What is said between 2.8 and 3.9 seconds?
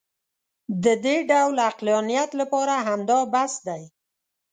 همدا بس دی.